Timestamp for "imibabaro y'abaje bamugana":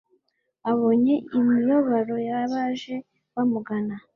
1.37-3.95